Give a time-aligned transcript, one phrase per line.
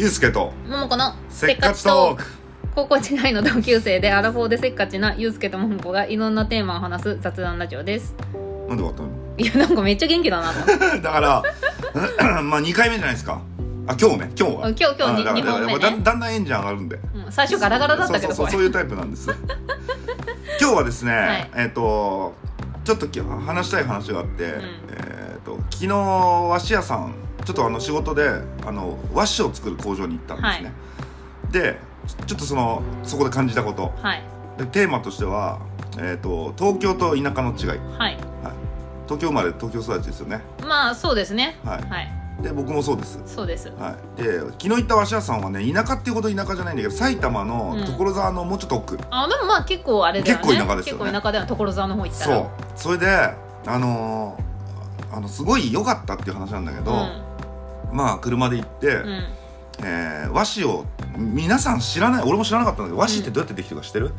[0.00, 2.24] ゆうすけとももこのせっかちトーク。
[2.74, 8.14] 高校時代の同級生でアラフォーでせっかちなゆうすけとももこがいろんなテーマを話す雑談ラジオです。
[8.66, 9.10] なんで終わったの？
[9.36, 10.54] いやなんかめっちゃ元気だな。
[10.54, 10.66] と
[11.02, 11.42] だから
[12.42, 13.42] まあ2回目じゃないですか。
[13.86, 14.30] あ今日ね。
[14.38, 14.64] 今日は。
[14.64, 16.98] あ今日今日にあだから二本目ねだだんだんエンジン上がるんで。
[17.26, 19.28] うん最初ガラガラだったけどそうそうそういうタイプなんです。
[20.58, 21.50] 今日はですね、はい。
[21.56, 22.34] えっ、と
[22.84, 24.46] ちょっとき話したい話があって、ん。
[24.48, 27.12] えっ、と昨日和紙屋さん
[27.50, 28.30] ちょっとあの仕事で
[28.64, 30.72] あの和紙を作る工場に行ったんですね、
[31.50, 31.80] で
[32.28, 33.92] ちょっとそのそこで感じたこと。
[34.00, 34.22] はい。
[34.56, 35.58] でテーマとしては、
[35.98, 38.16] えー、と東京と田舎の違い、はい、はい。
[39.06, 40.42] 東京生まれ東京育ちですよね。
[40.64, 41.58] まあそうですね。
[41.64, 41.82] はい。
[41.90, 42.12] はい。
[42.40, 43.20] で僕もそうです。
[43.26, 43.68] そうです。
[43.70, 47.84] はい、で昨日行った和紙屋さんはね田舎っていうほど田舎じゃないんだけど埼玉のうん。
[47.84, 50.44] 所沢のもうちょっと奥、あでもまあ結構あれだよね。
[50.44, 51.02] 結構田舎ですよね。
[51.02, 51.46] 結構田舎だよ。
[51.46, 52.36] 所沢の方行ったら。
[52.36, 52.48] そう。
[52.76, 53.36] それであ
[53.76, 54.50] のー
[55.12, 56.92] あのすごい良かったっていう話なんだけど、
[57.92, 59.24] まあ車で行って、うん、うん
[59.82, 60.84] えー和紙を
[61.16, 64.10] 皆さん知らない俺も知らなかったんだけど和紙ってどうやってできてるか知ってる、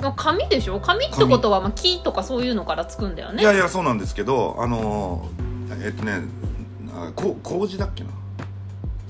[0.00, 0.80] まあ紙でしょ？
[0.80, 3.42] 紙ってことはまあ木とかそういうのからつくんだよね。
[3.42, 6.20] いやいやそうなんですけどあのーえっとね
[6.92, 8.10] あこ麹だっけな？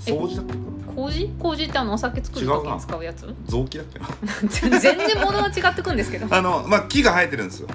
[0.07, 0.61] え掃除だっけな？
[0.95, 3.35] 麹麹ってあのお酒作る時に使うやつ？
[3.47, 4.07] 臓器だっけな？
[4.81, 6.27] 全然物は違ってくんですけど。
[6.35, 7.69] あのまあ木が生えてるんですよ。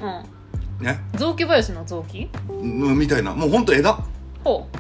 [0.80, 0.92] うね？
[0.92, 2.30] ん雑木林の雑木？
[2.50, 2.54] う
[2.94, 3.34] んみたいな。
[3.34, 3.94] もうほんと枝。
[3.94, 4.04] ほ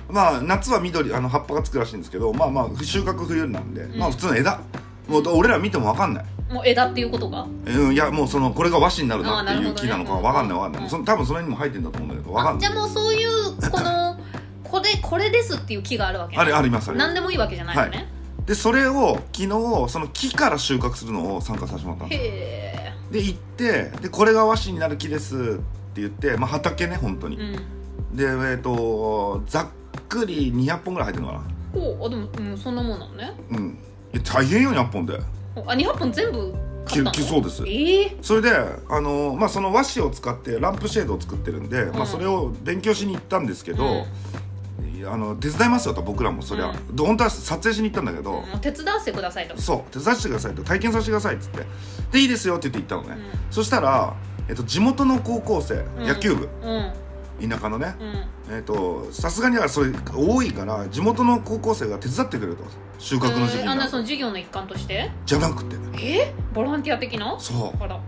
[0.10, 3.98] まあ夏は緑あの葉っぱがつくらしいんですけどまあまあ収穫冬なんで、ん。
[3.98, 4.60] まあ普通の枝。
[5.08, 6.26] もう俺ら見ても分かんない。
[6.50, 7.46] うもう枝っていうことが？
[7.66, 9.82] うん、いやもうそのこれが和紙になるなっていうあーなるほどね。
[9.82, 12.56] 木なのか分かんない分かんない、うんその多分その辺にも入ってんだと思うんだけど分かんない。
[12.56, 14.20] あじゃあもうそういうこの
[14.64, 16.42] これこれですっていう木があるわけね。
[16.42, 18.08] あれありますあれ何でもいいわけじゃないのね、
[18.46, 19.50] でそれを昨日
[19.90, 22.94] その木から収穫するのを参加させてもらったんですへえ。
[23.12, 25.40] で行ってでこれが和紙になる木ですっ
[25.94, 27.60] て言って、まあ、畑ね本当に、うん
[28.16, 29.68] でえっ、とざっ
[30.08, 31.56] くり200本ぐらい入ってるのかな。
[31.74, 33.34] ほうあでも、うん、そんなもんなのね。
[33.52, 33.78] うん。
[34.24, 35.20] 大変よ200本で。
[35.56, 36.54] あ200本全部
[36.86, 37.64] 買ったそうです。
[37.68, 38.52] ええそれで
[38.90, 42.08] あの、まあ、その和紙を使ってランプシェードを作ってるんで、まあ、うん。
[42.08, 44.06] それを勉強しに行ったんですけど、
[44.96, 49.60] いやあの手伝いますよと僕らもそりゃ、うで本当は撮影しに行ったんだけど、もう手伝わせてくださいと。
[49.60, 50.64] そう手伝わせてくださいと。
[50.64, 51.66] 体験させてくださいっつって。
[52.12, 54.16] でいいですよって言って行ったのね、そしたら、
[54.48, 56.08] えっと、地元の高校生、うん。
[56.08, 56.50] 野球部。
[56.62, 57.05] うんうん
[57.42, 57.96] 田舎のね。
[58.48, 58.56] うん。
[58.56, 62.64] えっとさすがにはそれ多いから地元の高校生が手伝ってくれると。
[62.98, 65.12] 収穫の時期えーあんなその授業の一環として？
[65.26, 65.76] じゃなくて。
[66.02, 67.36] えボランティア的な？
[67.40, 67.84] そう。
[67.84, 68.00] あら。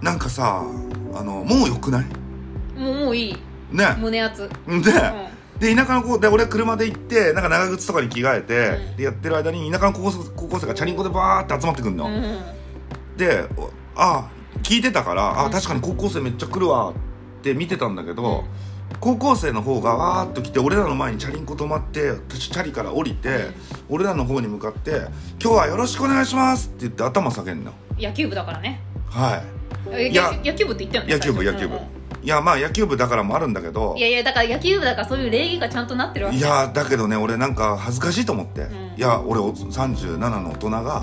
[0.00, 0.64] なんかさ
[1.14, 2.06] あのもうよくない？
[2.78, 3.36] もうもういい。
[3.70, 3.94] ね。
[3.98, 4.48] 胸熱。
[4.48, 4.82] で、うん。
[4.82, 8.96] で田舎の子で俺車で行ってなんか長靴とかに着替えて、うん。
[8.96, 12.38] でやってる間に田舎の高校生高校生がチャリンコでバーって集まってくるの、うん。
[13.16, 14.30] でおあ
[14.62, 16.90] 聞いてたから、うんあ確かに高校生めっちゃ来るわ。
[16.90, 17.00] って
[17.54, 18.44] 見てたんだけど、
[18.92, 18.98] うん。
[19.00, 23.48] 高校生の方がわーっと来て俺らの前にチャリンコ止まって私チャリから降りて、
[23.88, 24.90] 俺らの方に向かって
[25.42, 27.72] 「今日はよろしくお願いします」って言って頭下げんの。
[27.98, 28.80] 野球部だからね。
[29.08, 29.42] はい。
[29.90, 31.74] えいや野野球部って言ったよね野球部野球部。
[31.74, 31.80] うん。
[31.80, 33.96] うんいやまあ野球部だからもあるんだけど。
[33.98, 36.38] いやいやだから野球部だからそういう礼儀がちゃんとなってるわけ。
[36.38, 38.64] いやだけどね俺なんか恥ずかしいと思って、ん。
[38.96, 41.02] いや俺お37の大人が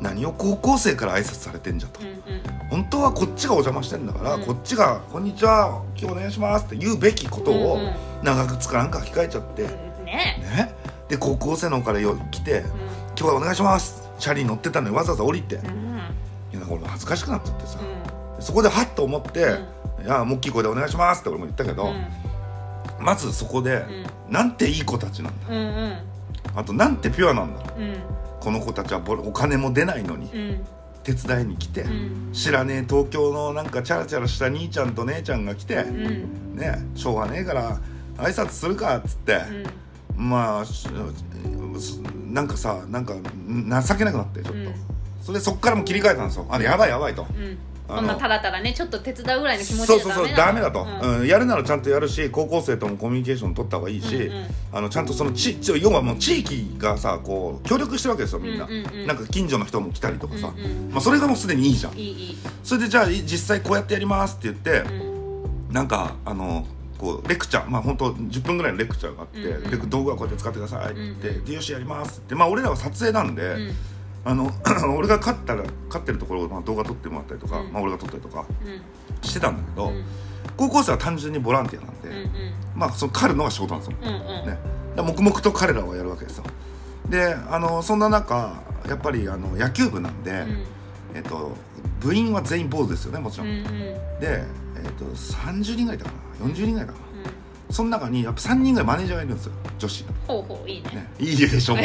[0.00, 2.68] 何を高校生から挨拶されてんじゃと、うんうん。
[2.68, 4.42] 本当はこっちがお邪魔してんだから、うん。
[4.42, 7.94] こっちが「こんにちは今日お願いします」って言うべきことをうんうん。
[8.22, 10.42] 長靴かなんか控えちゃって、うんね。
[10.42, 10.74] ね。
[11.08, 12.64] で高校生の方からよ来て
[13.18, 15.66] 「今日はお願いします」チャリに乗ってたのにわざわざ降りて、いうん。
[15.66, 15.86] うん
[16.60, 17.78] や俺も恥ずかしくなっちゃってさ、
[18.38, 19.66] うそこでハッと思ってう
[20.04, 22.06] 「いやもう大きい声でお願いします」って俺も言ったけど、ん。
[22.98, 23.84] まずそこで、
[24.28, 25.48] なんていい子たちなんだ。
[25.50, 25.98] うんうん。
[26.54, 27.62] あとなんてピュアなんだ。
[27.78, 27.96] うん
[28.46, 30.64] この子たちはボお金も出ないのにうん。
[31.02, 32.32] 手伝いに来て、うん。
[32.32, 36.56] 知らねえ東京のなんかチャラチャラした兄ちゃんと姉ちゃんが来て、うん。
[36.56, 37.80] ねしょうがねえから
[38.18, 39.40] 挨拶するかっつって、
[40.16, 40.86] まあし
[42.28, 44.74] なんかさなんか情けなくなってちょっと、うん。
[45.20, 46.46] それでそっからも切り替えたんですよ。
[46.48, 47.26] あれやばいやばいと、
[47.88, 51.20] こんなただただねちょっと手伝うぐらいの気持ちでそうそうそうダメだと、うん。
[51.20, 59.06] うんやるならちゃんとやるし高校生ともコミュニケーション取った方がいいし、うんうんあのちゃんとその地地要はもう地域がさこう協力してるわけですよみんな、うんうんうん。
[59.06, 61.96] なんか近所の人も来たりとかさ、うんうんまあ、それがもうすでにいいじゃん。
[61.96, 65.72] いいそれでじゃあ実際こうやってやりますって言って、うん。
[65.72, 66.66] なんかあの
[66.98, 67.70] こうレクチャー。
[67.70, 69.70] まあ本当10分ぐらいのレクチャーがあって、うんうん。
[69.70, 71.44] で道具はこうやって使ってくださいって言って、うんうん。
[71.46, 72.34] でよしやりますって。
[72.34, 73.74] まあ俺らは撮影なんで、うん
[74.26, 74.50] あの
[74.98, 77.72] 俺が勝ったら勝ってるところをまあ動画撮ってもらったりとか、うん。
[77.72, 79.26] まあ、俺が撮ったりとかうん。
[79.26, 80.04] してたんだけど、うん。
[80.56, 82.28] 高校生は単純にボランティアなんで、うん
[82.74, 84.46] まあその狩るのが仕事なんですよ、うんうん。
[84.46, 84.58] ね、
[84.96, 86.44] 黙々と彼らはやるわけですよ。
[87.08, 90.66] であのそんな中やっぱりあの野球部なんで、うん。
[91.14, 91.52] えっと、
[92.00, 93.66] 部員は全員坊主ですよねもちろん、うんうん。
[93.68, 96.46] で、えっと、30人ぐらいいたかな。
[96.46, 96.98] 40人ぐらいかな。
[97.70, 100.90] その中にやっぱ3人ぐらいマネージャーがいるんですよ女子ほうほういいね。
[100.90, 101.06] ね。
[101.18, 101.84] いいでしょもう。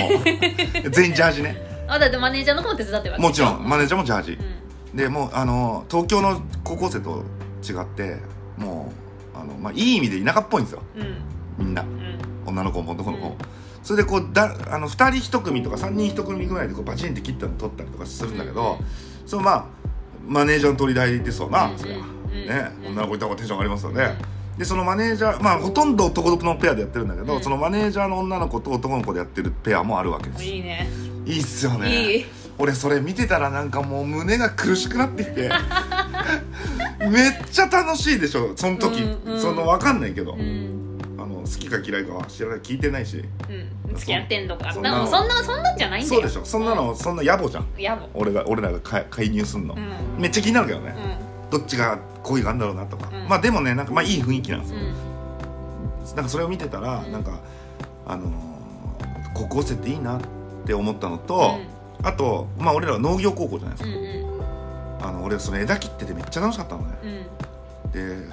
[0.91, 3.67] 全員ジャージねあだってマネージャーの方も手伝ってるわけもちろん。
[3.67, 4.31] マネージジャーもジャージ。
[4.33, 4.97] う、ん。
[4.97, 7.23] でもうあの東京の高校生と
[7.61, 8.17] 違って
[8.57, 8.91] も
[9.35, 10.81] うあの、まあ、いい意味で田舎っぽいんですよ。
[10.95, 11.65] うん。
[11.65, 11.81] みんな。
[11.81, 12.19] うん。
[12.45, 18.77] 女の子も男の子も、うんそれでこうだあの2人1組とか3人1組ぐらいでこうバチンって切ったの取ったりとかするんだけど、
[19.25, 19.65] そのまあ
[20.27, 22.45] マネージャーの取り代ですわな、うんそりゃ、うん。
[22.45, 24.17] ね、うん女の子いた方がテンション上がりますよね、
[24.55, 27.43] でそのマネージャーまあほとんど男のペアでやってるんだけど、うん。
[27.43, 30.43] そのマネージャーの女の子と男の子でやってるペアもあるわけです。
[30.43, 30.87] いいいね
[31.25, 32.13] いっすよね。
[32.13, 32.25] いい。
[32.57, 35.49] 俺それ見てたらなんかもう胸が苦しくなってきて。
[37.09, 39.41] めっちゃ楽しいでしょその時、うんうん。
[39.41, 40.97] その分かんないけど、うん。
[41.17, 42.59] あの好きか嫌いかは知らない。
[42.59, 43.23] 聞いてないし。
[43.49, 43.95] うん。
[43.95, 44.65] 付き合ってんとか。
[44.65, 46.21] でそんなもそんなそんなんじゃないんだよ。
[46.21, 46.45] そうでしょ。
[46.45, 47.65] そんなのそんな野暮じゃん。
[47.77, 50.21] やぼ俺が俺らが介介入すんの、うん。
[50.21, 50.95] めっちゃ気になるけどね、
[51.49, 53.27] うどっちが恋があるんだろうなとか、うん。
[53.27, 54.93] まあでもねなんかまあいい雰囲気なんですよ、んうん。
[56.15, 57.11] なんかそれを見てたら、うん。
[57.11, 57.39] なんか
[58.05, 58.51] あのー
[59.33, 60.25] 高校生っていいなって
[60.73, 61.59] 思ったのと、
[62.03, 63.93] あとまあ俺らは農業高校じゃないですうん
[64.99, 65.15] か、うん。
[65.15, 67.27] あの俺その枝切っててめっちゃ楽しかったのね、
[67.85, 67.91] うん。
[67.91, 68.27] で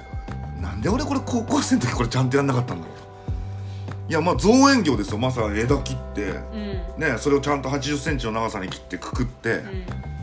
[0.61, 2.95] なんで俺これ高校生の時これちゃんとやんなかったんだろう。
[2.95, 2.99] と
[4.09, 5.17] いやまあ造園業ですよ。
[5.17, 6.29] まさに枝切って。
[6.29, 7.01] うん。
[7.01, 9.61] ねそれをちゃんと8 0ンチの長さに切ってくくって、う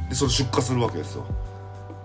[0.07, 0.09] ん。
[0.09, 1.25] でそれ出荷するわけですよ。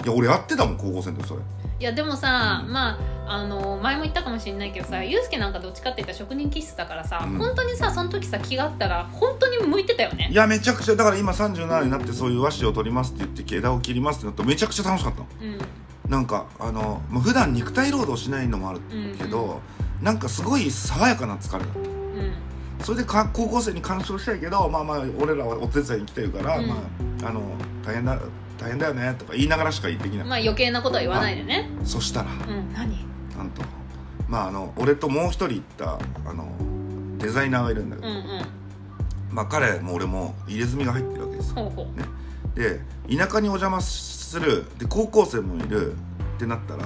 [0.04, 1.42] いや俺やってたもん高校生の時それ。
[1.80, 2.72] いやでもさ、うん。
[2.72, 3.00] まあ
[3.32, 7.38] あの前も言ったかもしれないけどさユうスケなんかどっちかって言ったら職人気質だからさ、うん。
[7.38, 10.28] 本当にさその時さ気があったら本当に向いてたよね。
[10.30, 15.28] いやめちゃくちゃだから今37になってそういう和紙を取りますって言って枝を切りますってなったらめちゃくちゃ楽しかったの。
[15.42, 16.12] うん。
[16.12, 18.82] なんかあのまあ普段肉体労働しないのもある
[19.18, 19.62] けど、
[20.02, 21.64] なんかすごい爽やかな疲れ。
[21.64, 22.34] だったうん。
[22.84, 26.68] それでか高校生に干渉したいけどまあまあ俺らはお手伝いに来てるから、うん。
[26.68, 26.76] ま
[27.24, 27.42] ああの
[27.86, 28.20] 大変だ
[28.60, 31.70] 大変だよねとか言いながらしか言ってきない、まあ余計なことは言わないでね。
[31.86, 32.30] そしたら。
[32.32, 33.11] うん何？
[33.42, 33.62] なんと。
[34.28, 36.00] まああの俺ともう一人行った
[36.30, 36.48] あの
[37.18, 38.24] デザイナーがいるんだけど、うんうん。
[39.32, 41.56] まあ彼も俺も入れ墨が入ってるわけですよ。
[41.56, 42.58] ほうほう。
[42.60, 42.80] で
[43.18, 45.96] 田舎にお邪魔するで高校生もいるっ
[46.38, 46.86] てなったら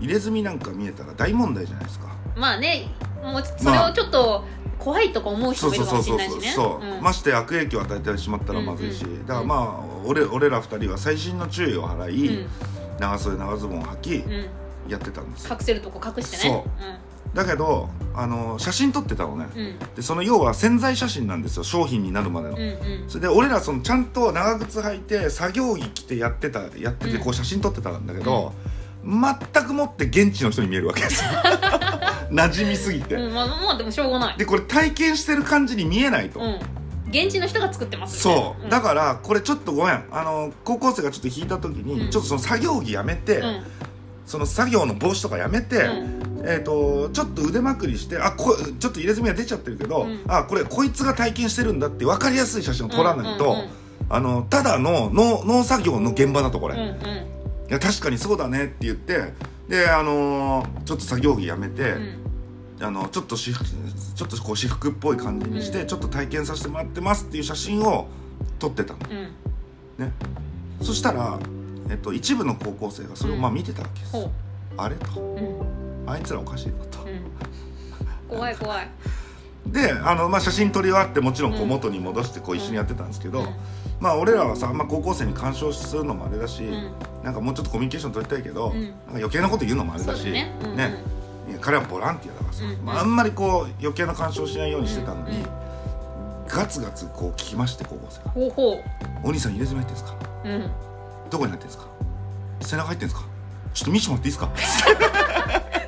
[0.00, 2.08] 入れ墨なんか見えたら大問題じゃないですか。
[2.36, 2.88] まあね
[3.22, 4.44] もうそれをちょっと
[4.78, 7.02] 怖いとか思う人もいるかそうそうそうもしれないしねそう、ん。
[7.02, 12.48] まして悪影響を与えてしまったらまずいし、うんうんだからまあ俺俺ら二人は細心の注意を払い、うん。
[12.98, 14.46] 長袖長ズボンを履きうん
[14.88, 15.56] やってたんですよ。
[15.58, 16.64] 隠せるとこ隠してね。
[17.34, 19.60] だけどあの写真撮ってたのね、うん。
[19.60, 21.64] うんでその要は潜在写真なんですよ。
[21.64, 23.08] 商品になるまでの、うんうん。
[23.08, 27.20] それで俺らそのちゃんと長靴履いて作業着着てやってたやっててうん。
[27.22, 28.52] こう写真撮ってたんだけど、
[29.04, 31.30] 全くもって現地の人に見えるわけですよ。
[32.30, 34.36] 馴染みすぎて、うんまあまあでもしょうがない。
[34.38, 36.58] でこれ体験してる感じに見えないと、うん。
[37.08, 38.70] 現地の人が作ってますそう、ん。
[38.70, 40.04] だからこれちょっとごめん。
[40.10, 42.10] あの高校生がちょっと引いた時に、うん。
[42.10, 43.62] ちょっとその作業着やめて、うん
[44.26, 45.88] その作業の帽子とかやめて、う
[46.18, 46.22] ん。
[46.44, 50.24] えー、とちょっと腕まくりしてあこちょっと入れ墨が出ちゃってるけど、うん。
[50.26, 53.68] あこれこいつが体験してるんだって分かりやすい写真を撮らないと、うんうん
[54.10, 57.26] あのただの農農作業の現場だとこれ、いうんうん。
[57.70, 59.32] や確かにそうだねって言って
[59.68, 62.18] であのーちょっと作業着やめて、うん。
[62.82, 65.86] あのちょっと私服ちょっとこう私服っぽい感じにして、うん。
[65.86, 68.08] ちょっと体験させてもらってますっていう写真を
[68.58, 68.98] 撮ってたの。
[69.10, 70.04] うん。
[70.04, 70.12] ね。
[70.82, 71.38] そしたら、
[71.92, 74.30] えっと、一部の高校生がそれをまあ見てたわけです、ほ
[74.78, 75.20] あれと。
[75.20, 75.40] うう
[76.06, 76.10] ん。
[76.10, 77.00] あいつらおかしいなと。
[77.04, 78.36] うん。
[78.38, 78.88] 怖い怖い。
[79.66, 81.68] であの、まあ、写真撮り終わってもちろんこううん。
[81.68, 83.46] 元に戻してこう一緒にやってたんですけど、うん。
[84.00, 86.92] まあ俺らはさあんま高校生に干渉するのもあれだし、うん。
[87.22, 88.82] なんかもうちょっとコミュニケーション取りたいけど、うん。
[88.82, 90.78] なんか余計なこと言うのもあれだしねうんうん。
[90.78, 90.90] いや
[91.60, 92.70] 彼はボランティアだからさ、うん。
[92.70, 95.44] うんまあ、あんまりこう余計な干渉しないようにしてたのに、うん。
[95.44, 95.62] うん
[96.48, 98.30] ガツガツこう聞きまして高校生が。
[98.32, 98.80] ほうほ
[99.24, 100.14] 「お兄さん入れ墨入ってんすか？
[100.44, 100.70] ううん
[101.32, 101.84] どこに入ってんすか？
[102.60, 103.22] 背中入ってんすか？
[103.74, 104.52] ちょっと見せてもらっていいですか?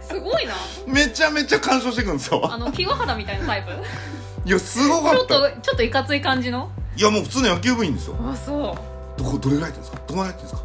[0.09, 0.55] すごいな」
[0.87, 2.49] めちゃめちゃ干渉してくるんですよ。
[2.51, 3.71] あの清原みたいなタイプ。
[4.49, 6.71] いやすごかちょっったとちょっといかつい感じの？
[6.97, 8.17] いやもう普通の野球部員ですよ。
[8.21, 8.77] あそ
[9.19, 9.23] う。
[9.23, 9.99] どこどれぐらい入ってんですか？
[10.07, 10.63] どこまで入ってんですか？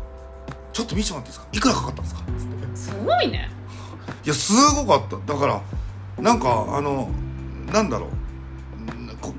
[0.73, 1.47] ちょっと見せてもらっていいですか？
[1.51, 2.21] いくらかかったんですか？
[2.75, 3.51] すごいね。
[4.25, 4.53] いやす
[4.85, 5.33] ごかった。
[5.33, 5.61] だから
[6.23, 7.09] なんかあの
[7.73, 8.09] なんだろう。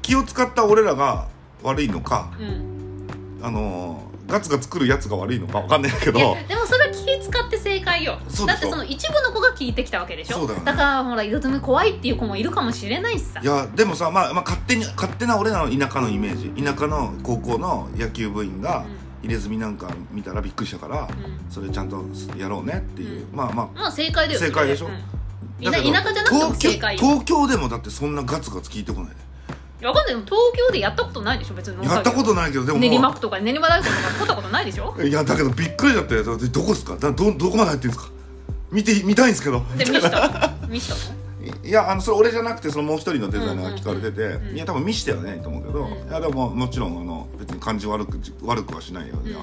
[0.02, 1.26] 気を使った俺らが
[1.62, 3.06] 悪いのかうん。
[3.42, 6.18] あのガツガツ来るやつが悪いのかわかんないけど。
[6.18, 8.18] でもそれは気使って正解よ。
[8.46, 10.46] だってその一部の子が聞いてきたわけでしょ。
[10.46, 10.64] だよね。
[10.64, 13.40] からほら色詰め怖いっていう子もいるかもしれないしさ。
[13.40, 16.62] いやでもさ、まあ、まあ勝手に勝手な俺らの田舎のイメージ。
[16.62, 18.84] 田舎の高校の野球部員が
[19.22, 21.50] 入れ墨なんか見たらびっくりしたから、うん。
[21.50, 22.04] それちゃんと
[22.36, 24.86] やろうねっていう、まあまあまあ正解だよ正解でしょ。
[24.86, 25.64] うん。
[25.64, 27.00] 田田舎じゃなくても正解よ。
[27.00, 29.12] 東京東京でもだってそんなガツガツ聞いてこない
[29.86, 30.14] わかんない。
[30.16, 31.54] 東京でやったことないでしょ？
[31.54, 31.80] 別に。
[31.80, 34.94] でやったことないけどでも練馬も区とか練馬大根とか取ったことないでしょ？
[34.98, 36.96] う いやだけどびっくりだってどこですか？
[36.96, 38.10] だどどこまで入ってるんですか？
[38.70, 39.62] 見て見たいんですけど。
[39.76, 40.38] で見した？
[40.38, 41.20] の 見したの？
[41.64, 44.56] いいやあのそれ俺じゃなくてそのもう一人のデザイナーが聞かれてて、うんうん。
[44.56, 45.92] いや多分見してはねと思うけど、うん。
[46.08, 49.38] いやでももちろんあの別に感じ悪く悪くはしないよ、いや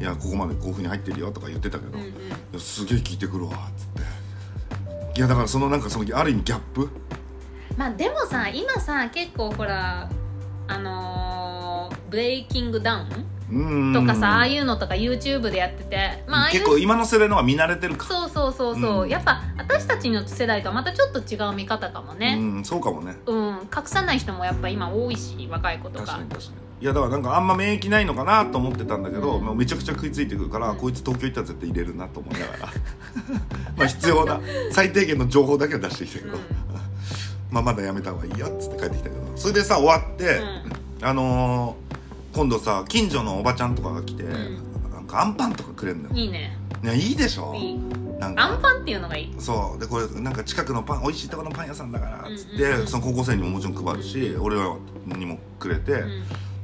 [0.00, 2.14] いやここまでこういうふうに入ってるよとか言ってたけど、うん
[2.54, 2.60] うん。
[2.60, 3.86] すげえ聞いてくるわっつっ
[5.14, 5.18] て。
[5.18, 6.88] いやだからそのなんかそのある意味ギャップ
[7.76, 10.08] まあでもさ今さ結構ほら
[10.68, 11.62] あのー
[12.12, 13.92] ブレイキングダウンうん。
[13.92, 18.06] とかさああいうのとか YouTube でやっててまあああいう結構今の世代のは見慣れてるか。
[18.06, 19.08] そうそうそうそう、うん。
[19.08, 22.36] やっぱ私たちの世代とはまたちょっと違う見方かもね。
[22.38, 23.16] うんそうかもね。
[23.26, 26.06] うん、隠さない人もやっぱ今多いし若い子とか。
[26.06, 29.44] 確かに確かにいやだからなんかあんま免疫ないのかなと思ってたんだけど、うん。
[29.44, 30.76] もうめちゃくちゃ食いついてくるから、うん。
[30.76, 32.58] こいつ東京行ったら絶対入れるなと思いながら。
[33.76, 36.38] まあ必要な最低限の情報だけは出してきたけど、
[37.52, 39.22] まあまだやめた方がいいよっつって帰ってきたけど。
[39.36, 40.40] それでさ終わって、
[41.02, 41.82] あのー
[42.34, 44.32] 今度さ近所のおばちゃんとかが来て、ん。
[44.90, 46.08] なんかアンパンとかくれんのよ。
[46.12, 46.56] うん、いいね。
[46.82, 47.54] ねいいでしょ。
[47.54, 47.78] いい。
[48.18, 48.42] なんか。
[48.42, 49.34] アンパンっていうのがいい。
[49.38, 49.78] そう。
[49.78, 52.80] でこれなんか近くのパン美味しいところのパン屋さんだからっつって、うんうん。
[52.80, 56.22] うんその高校生にももちろん配るし、俺らにもくれて、うん。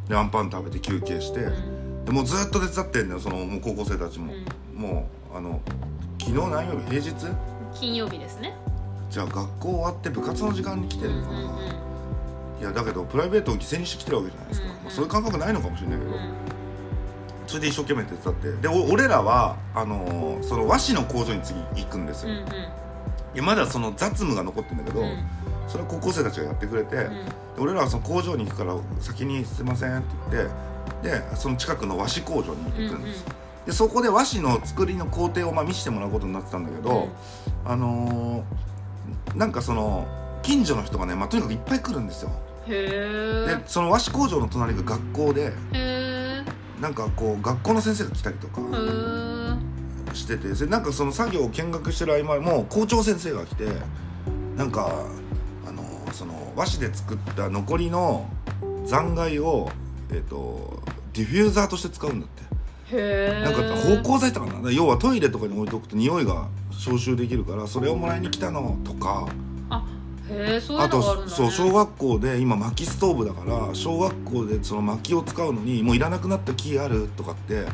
[0.09, 2.04] でアンパン食べて休憩して、うん。
[2.07, 4.33] でもうずっと手伝ってんだよそのもう高校生たちも、
[4.75, 5.61] もうあの
[6.18, 7.00] 昨日何曜日？
[7.00, 7.14] 平日？
[7.78, 8.57] 金曜日ですね
[9.18, 11.40] じゃあ学校終わって部活の時間に来てうんるのかな、
[12.60, 14.76] いやだけどプライベートを犠牲にしてきてるわけじゃないですか、うん。
[14.76, 16.20] うんまあ、そういう感覚ないのかもしれないけど、うん。
[17.48, 18.52] それで一生懸命手伝って。
[18.62, 22.44] でお俺らはあのーその和紙の工場に次行くんですよ、うんうん。
[22.44, 22.50] い
[23.34, 25.18] やまだその雑務が残ってるんだけど、うん。
[25.66, 27.10] それは高校生たちがやってくれて、で
[27.58, 30.46] 俺らはその工場に行くから先に「すいません」って言っ
[31.02, 33.25] てでその近くの和紙工場に行くんです、
[33.66, 37.08] でそこで和紙の作りの工程をまあ見せてもらうことになってたんだけど、
[37.66, 38.67] あのー
[39.34, 40.06] なんかその
[40.42, 42.30] 近所の人がね、まあ、とにかくいっぱい来るんですよ。
[42.66, 45.52] へえでその和紙工場の隣が学校で
[46.80, 48.60] なんかこう学校の先生が来たりとか
[50.12, 53.66] しててでなんかその作業を見学してる合間も校長先生が来て
[54.56, 55.06] なんか
[55.66, 58.28] あのその和紙で作った残りの
[58.84, 59.70] 残骸を、
[60.10, 62.42] えっとディフューザーとして使うんだって。
[62.90, 66.48] へえなんか芳香剤とかな要はトイレとかに置いておくと匂いが
[66.78, 69.28] 消臭できるからそれをもらいに来たのとか。
[70.30, 77.64] へえそういうあとのがあるんだ、ね、そう小学校で今薪ストーブだから小学校でその薪を使うのにもういらなくなった木あるとかって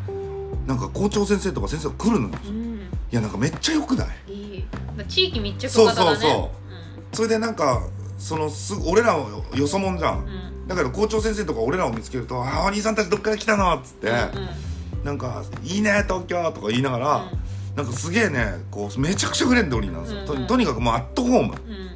[0.64, 2.34] なんか校長先生とか先生が来るのよ。
[2.46, 2.74] うん。
[2.76, 2.80] い
[3.10, 4.32] やなんかめっちゃよくない？
[4.32, 4.64] いい。
[4.96, 6.16] だ地域密着型だね。
[6.20, 6.48] そうそう
[7.12, 7.82] そそれでなんか
[8.18, 10.18] そのすぐ俺らをよそもんじゃん。
[10.18, 10.24] うん。
[10.24, 17.30] うんだけど校長先生とか俺らを見つけると「ああお兄さんたちどっから来たの?」っつって、うんなんか「いいね東京」とか言いながら、
[17.76, 20.30] なんかすげえねこうめちゃくちゃフレンドリーなんですよ、うん。
[20.30, 21.72] うんととにかくもうアットホームうん。
[21.72, 21.90] うん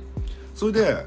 [0.54, 1.06] それで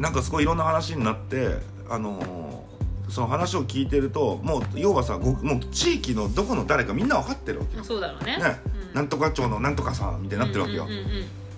[0.00, 2.62] なんかすごいいろんな話になってあのー
[3.08, 8.38] その話を聞いてるともう要はさごもう地域のどこの誰かみんな分かってるわけよ、そうだろうね。
[8.38, 8.60] ね。
[8.88, 8.94] うん。
[8.94, 11.06] なんとか町のなんとかさんみたいになってるわけよ、うんうんうん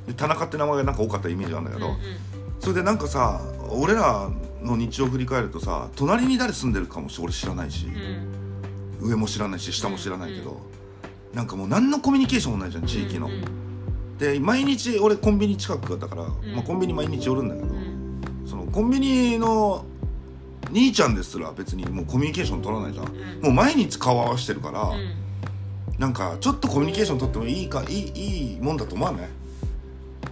[0.06, 1.98] で田中って名前がなんか多かったイメージあるんだけど、うんうん。
[2.60, 4.28] それでなんかさ俺ら
[4.62, 9.08] の日常を振り返るとさ隣に誰住んでるかもし俺知らないし、うん。
[9.10, 10.60] 上も知らないし下も知らないけど、
[11.34, 13.32] なんかもう何のコミュニケーションもないじゃん地域の、うん。
[13.32, 13.44] うん
[14.14, 16.26] で毎日俺コンビニ近くだから、ん。
[16.54, 18.22] まあ、コンビニ毎日寄るんだけど、うん。
[18.46, 19.84] そのコンビニの
[20.70, 23.08] 兄ちゃんですら別にもうコミュニケーション取らないじゃん、ん。
[23.42, 25.14] もう毎日顔合わせてるから、うん。
[25.98, 29.28] なんかちょっとコミュニケーション取ってもいいかいいいいもんだと思わない？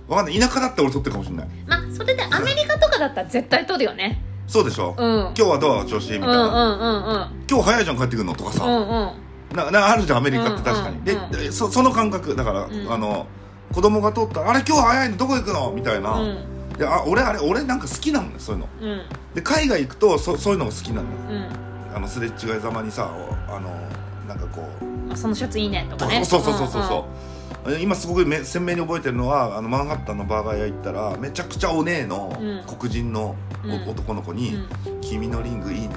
[0.06, 0.38] わかんない。
[0.38, 1.48] 田舎だって俺取ってるかもしれない。
[1.66, 4.22] まあそれでアメリカとかだったら絶対取るよね。
[4.46, 5.20] そうでしょ、うん。
[5.20, 5.86] 今日はどう？
[5.86, 7.44] 調子みたいうんうんな、うん。
[7.50, 8.34] 今日早いじゃん帰ってくるの？
[8.36, 9.12] とかさ、うんうんうん
[9.54, 11.30] ななあるじゃんアメリカって確かに、うんうん。
[11.30, 12.34] ででそその感覚。
[12.34, 12.92] だから、ん。
[12.92, 13.26] あの
[13.72, 16.72] 子供が通ったら「あれ今日早いのどこ行くの?」みたいな、うん。
[16.78, 18.68] であ俺あれ俺なんか好きなのねそういうの。
[18.80, 19.00] うん。
[19.34, 21.06] で海外行くとそそういうのも好きなのよ。
[21.30, 21.96] うん。
[21.96, 23.10] あのすれ違いざまにさ
[23.48, 23.70] おあの
[24.28, 25.12] なんかこう。
[25.12, 26.24] あそのシャツいいねとかね。
[26.24, 27.06] そうそうそうそうそ
[27.66, 32.62] う、今すごくめ鮮明に覚えてるのはあのマンハッタンのバーガー屋行ったらめちゃくちゃお姉のうん。
[32.78, 33.36] 黒人の
[33.88, 35.94] 男の子にうん「君のリングいいね」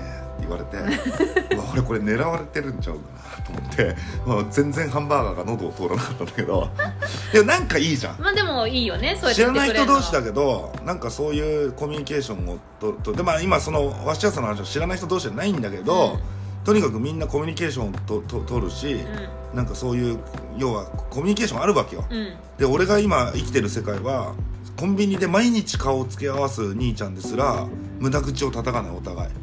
[0.47, 0.77] 言われて
[1.55, 3.01] うわ俺これ狙われてるんちゃうか
[3.39, 3.95] なと思って、
[4.27, 6.69] まあ、全然ハンバーガーが喉を通らなかったんだけど
[7.31, 8.15] でもなんかいいじゃん。
[8.19, 16.19] まあでもいいよねそうやって知らない人同士だけけどなんかそういうコミュニケーションをととでまあ今その和紙屋さんの話は知らない人同士じゃないんだけど、うん。
[16.65, 19.05] とにかくみんなコミュニケーションをとと取るし、
[19.53, 20.17] なんかそういう
[20.57, 22.03] 要はコミュニケーションあるわけよ。
[22.09, 22.17] うん。
[22.17, 24.33] うんで俺が今生きてる世界は
[24.77, 27.67] コンビニで毎日顔を付け合わす兄ちゃんですら
[27.99, 29.33] 無駄口を叩かないお互いい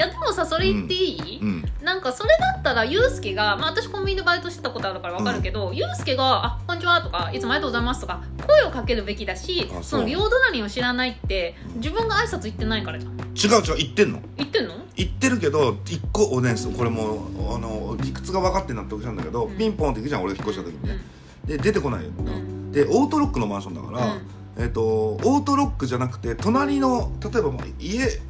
[0.00, 1.64] やでもさそれ言っていい、うん。
[1.82, 13.12] なんかそれだったらユうスケが、まあ、私コンビニでバイトしてたことあるから分かるけど、ユうスケが「あこんにちは」とか「いつもありがとうございます」とか声をかけるべきだしあその両隣を知らないって自分が挨拶言ってないからじゃん。
[13.12, 14.20] 違う違う言ってんの。
[14.36, 14.74] 言ってんの？
[14.96, 17.14] 言ってるけど一個おねこれも
[17.50, 19.56] うあの理屈が分かって納得したんだけど、うん。
[19.56, 20.98] ピンポンって行くじゃん俺が引っ越した時にね、
[21.44, 21.48] うん。
[21.48, 22.72] で出てこないよ、ん。
[22.72, 24.20] でオートロックのマンションだから、うん。
[24.58, 28.20] えっとオートロックじゃなくて隣の例えばもう家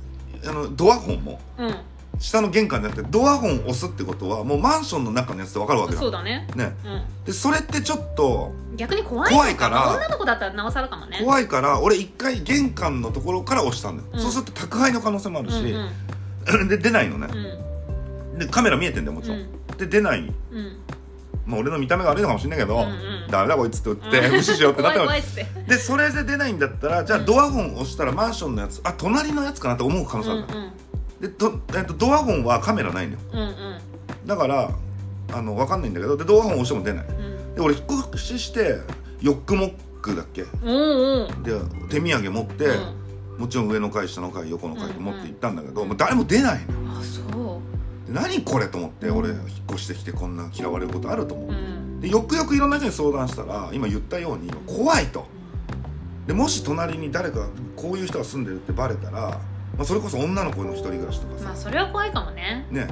[0.47, 1.63] あのドアホンもう
[2.19, 6.01] 下の玄関じゃなくてドアホン押すってことはもうマンションの中のやつって分かるわけんだ。
[6.01, 6.47] そうだね。
[6.55, 6.77] ね。
[7.25, 11.19] うでそれってちょっとん逆に怖い怖いから女の子だったらなおさらかもね。
[11.21, 14.21] い怖いから俺一回玄関のところから押したんだよ、うん。
[14.21, 16.69] そうすると宅配の可能性もあるうんしう、ん。
[16.69, 17.29] で出ないのね。
[18.35, 18.39] う、ん。
[18.39, 19.47] でカメラ見えてんだよもちろん。
[19.79, 20.21] で出ない。
[20.21, 20.23] う
[20.59, 20.77] ん
[21.51, 23.31] まあ俺の見た目が悪いのかもしれないけど、うんうん。
[23.31, 27.27] ダメだこいつって言って無視しようってなってでそれで出ないんだったらじゃあうん。
[27.27, 30.73] ドアホン押したらマンションのやつあ隣のやつかなって思う可能性ある、うんうん。
[31.21, 33.19] でど、えっと、ドアホンはカメラないのよ。
[33.33, 33.79] うんうん。
[34.27, 34.71] だから
[35.33, 37.07] あの分かんないんだけどでドアホン押しても出ない。
[37.07, 37.55] うん。
[37.55, 38.79] で俺引っ越しして
[39.21, 40.43] ヨックモックだっけ？
[40.43, 41.43] うんうん。
[41.43, 41.53] で
[41.91, 43.01] 手土産持って、うん。
[43.39, 47.01] もちろん上の階下の階横の階と持って行ったんだけど、うんもう誰も出ないのよ。
[47.01, 47.25] あそう。
[47.25, 47.50] で
[48.11, 49.19] 何これと思ってうん。
[49.19, 49.41] 俺引っ
[49.73, 52.01] 越してきてこんな嫌われることあると思う、うん。
[52.01, 55.27] でよくよくいろんな人に相談したら今言ったように怖いと。
[56.27, 59.41] でもし隣に誰かこういう人が住んでるってバレたら、ま
[59.81, 62.67] あ、それこそ女の子の一人暮らしとかさ、まあそれは怖いかもね。
[62.71, 62.89] ね。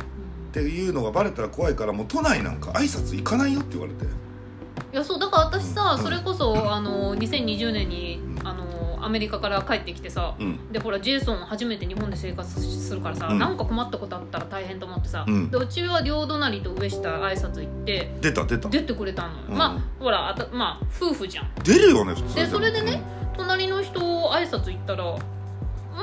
[0.48, 4.04] っていうのがバレたら怖いからもう都内なんか挨拶行かないよって言われて。
[4.04, 6.02] いやそうだから私さ、うん。
[6.02, 8.64] それこそあの2020年にあの
[9.04, 10.72] アメリカから帰ってきてさうん。
[10.72, 13.38] でほらジェイソン初めて日本で生活するからさ、うん。
[13.38, 15.50] なんか困ったことあったら大変と思ってさ、うん。
[15.50, 18.68] でうちは両隣と上下挨拶行って出た出た。
[18.68, 19.56] 出てくれたの、うん。
[19.58, 21.50] まあほらあたまあ夫婦じゃん。
[21.64, 23.02] 出るよね普通でそれでね、
[23.36, 25.18] 隣の人挨拶行ったらも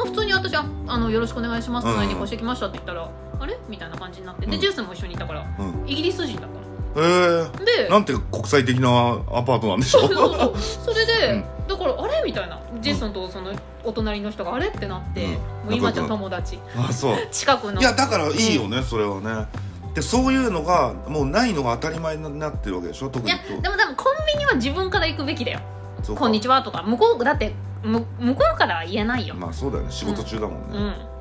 [0.03, 1.93] う普通に私はあの「よろしくお願いします」うん。
[1.93, 3.09] 隣に越してきましたって言ったら、
[3.39, 3.57] あれ？
[3.69, 4.61] みたいな感じになってでうん。
[4.61, 5.45] ジュースも一緒にいたから
[5.87, 6.55] イギリス人だった
[6.97, 10.93] えー、のでなんて国際的なアパートなんでしょ そうそうそう。
[10.93, 12.59] それで、うんだからあれみたいな。
[12.81, 13.51] ジェイソンとその
[13.83, 15.31] お隣の人があれってなって、うん。
[15.31, 15.37] も
[15.69, 16.59] う今じゃ友達。
[16.77, 17.17] あそう。
[17.31, 17.81] 近くの。
[17.81, 19.47] いやだからいいよね、それはね。
[19.93, 23.31] でそういうのがもうないのが当たり前になってるわけでしょ特に。
[23.31, 25.61] いやでも多分コンビニは自分から行くべきだよ
[26.03, 26.21] 「そうか。
[26.21, 26.83] こんにちは」とか。
[26.83, 29.91] 向こうだってむ向こうからは言えないよ、まあそうだよね。
[29.91, 31.14] 仕事中だもんね、うん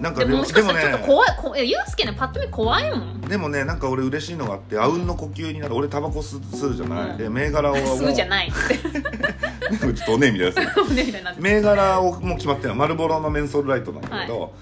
[0.00, 3.20] なんかでももしかしたらちょっとね怖いこえユースケねパッと見怖いもん。
[3.22, 5.76] でもねなんか俺嬉しいのがあってあうんの呼吸になる。
[5.76, 7.16] 俺タバコ吸吸うじゃない、うん。
[7.16, 8.78] で銘柄をすぐじゃないって。
[9.78, 11.04] ちょっとおねえみたいなやつね。
[11.04, 11.40] みたいになって。
[11.40, 12.74] 銘柄をもう決まってるの。
[12.74, 14.52] マルボロのメンソールライトなんだけど、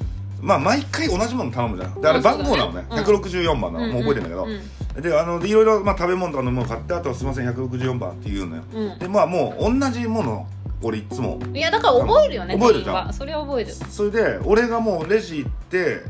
[0.40, 2.00] まあ毎回同じもの頼むじゃん。
[2.00, 2.84] であれ番号なのね。
[2.90, 2.98] うん。
[2.98, 5.02] 164番なの、もう覚えてんだけど、うん。
[5.02, 8.62] であのでいろいろ、まあ、食べ物とか飲み物買ってあとはすいません164番って言うのよ。
[8.74, 8.98] うん。
[8.98, 10.46] でまあもう同じもの
[10.82, 11.38] 俺いつも。
[11.54, 13.12] いやだから覚えるよね覚えるじゃん。
[13.12, 13.72] それは覚える。
[13.72, 16.02] それで俺がもうレジ行って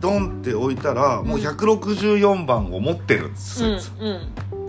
[0.00, 4.20] ドンって置いたらもう164番を持ってるんですうん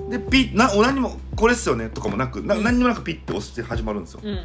[0.09, 2.63] でピッなお何もこれっすよねとかもなくな、うん。
[2.63, 4.33] 何にもなくピッて押して始まるんですよ、うん。
[4.33, 4.37] い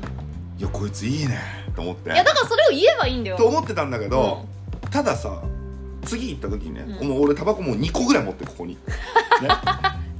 [0.58, 1.38] やこいついいね
[1.74, 2.10] と思って。
[2.10, 3.36] いやだからそれを言えばいいんだよ。
[3.38, 4.44] と思ってたんだけど、
[4.90, 5.42] たださ
[6.04, 7.08] 次行った時にね、うん。
[7.08, 8.74] もう俺タバコもう2個ぐらい持ってここに、
[9.40, 9.48] ね、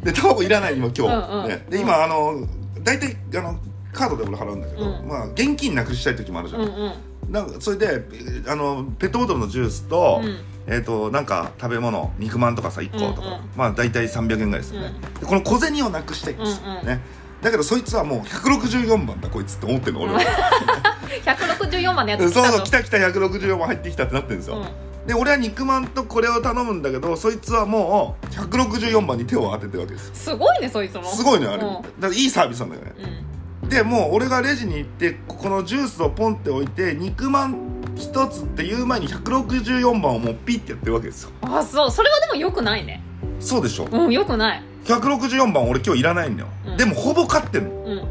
[0.02, 1.48] でタバコいらない今今日、うんうん。
[1.48, 2.48] ね、で今あの
[2.82, 3.58] 大体あの
[3.94, 5.08] カードで俺払うんだけど、うん。
[5.08, 7.32] まあ現金なくしたい時もあるじゃん、うんうん。
[7.32, 10.38] なんかそれでえあのペットボトルのジュースと、うん。
[10.66, 16.86] えー、となんか食べ物肉まんとかさ1個とか、うんうんまあ大体300円ぐらいですよね、この小銭をなくしたいんですよ、うんうん。
[16.86, 17.00] ね
[17.42, 20.20] だけどそいつはもう164番だこいつって思ってるの俺は。
[21.22, 22.56] 164番のやつそう来たと。
[22.56, 25.06] そう来た来た164番入ってきたってなってるんですよ、うん。
[25.06, 30.14] で俺は肉まんとこれを頼むんだけどそいつはもう164番に手を当ててるわけですよ。
[30.14, 31.04] すごいねそいつも。
[31.04, 31.74] すごいねあれ、うん。
[31.74, 32.92] だからいいサービスなんだよね。
[32.98, 33.33] うん
[33.68, 37.56] でもう俺がレジに行ってこのジュースをポンって置いて肉まん
[37.96, 41.30] 一つっていう前に164番をもうピッてやってるわけですよ。
[41.42, 41.90] あそう。
[41.90, 43.00] それはでもよくないね。
[43.40, 43.86] そうでしょ？
[43.90, 44.62] うんよくない。
[44.84, 46.76] 164番俺今日いらないんだよ、うん。
[46.76, 47.70] でもほぼ買ってんの。
[47.70, 48.04] うん。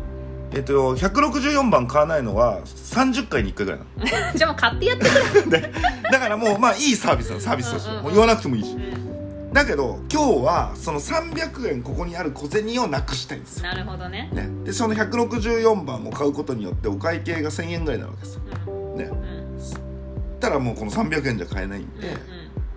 [0.53, 3.85] えっと164番買わないのは30回に1回ぐらいな
[4.31, 4.33] の。
[4.37, 5.59] じゃあもう買ってやってくれ。
[5.61, 5.73] で
[6.11, 8.03] だからもうまあいいサービスなのサービスとしうんうん。
[8.03, 8.73] もう言わなくてもいいし。
[8.73, 9.12] うん
[9.53, 14.29] だけど今日はその300円ここにある小銭をなくしたいんですよ、なるほどね。
[14.33, 18.41] ね、でその164番を買うことによってお会計が1000円ぐらいになるわけですよ。
[18.67, 18.97] うん。
[18.97, 19.03] ね。
[19.05, 20.39] うん。
[20.39, 22.17] たらもうこの300円じゃ買えないんで、うん。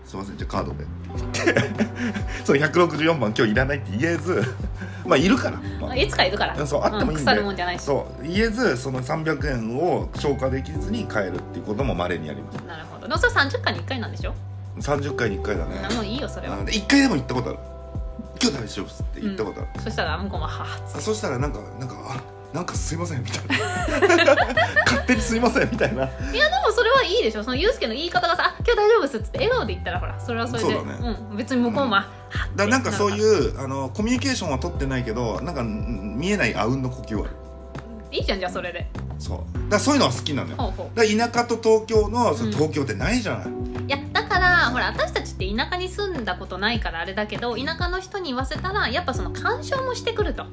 [0.04, 0.84] すいませんじゃあカードで。
[2.44, 4.42] その164番今日いらないって言えず
[5.06, 5.90] まあいるから、まあ。
[5.92, 6.66] うんいつかいるから。
[6.66, 7.82] そうあってもいいんで、腐るもんじゃないし。
[7.82, 12.56] そう言えずその300円を消化できずに買えるっていうこともまれにあります。
[12.68, 13.08] なるほど。
[13.08, 14.34] でもそれ30回に1回なんでしょ？
[14.78, 15.86] 30回に1回だね。
[15.90, 16.60] あもういいよそれは。
[16.60, 17.58] あで1回でも行ったことある。
[18.40, 22.20] 今日大丈夫っすって言ったことある、そしたら向こうも「はあ」っつあそしたらなんかなんかあ
[22.54, 24.34] なんかすいませんみたいな。
[24.86, 26.04] 勝手にすいませんみたいな。
[26.04, 27.42] いやでもそれはいいでしょ。
[27.44, 30.74] そのユうスケの言い方がさ「あ今日大丈夫です」っつって笑顔で言ったらほらそれはそれで。
[30.74, 31.16] そうだね。
[31.30, 32.56] うん、別に向こうも、うん。
[32.56, 37.36] だなんかそうういうあのコミュニケーションは取ってないけどなんかん見えないあうんの呼吸はある
[38.16, 38.86] いいじゃんじゃあそれで。
[39.18, 39.70] そう。
[39.70, 40.56] だそういうのは好きなのよ。
[40.56, 42.52] ほうほだから田舎と東京のそのうん。
[42.52, 43.50] 東京ってないじゃない、う
[43.86, 50.44] いやだからほら私たちって田舎に住んだことないからあれだけど田舎の人に言わせたらやっぱその干渉もしてくると。
[50.44, 50.46] う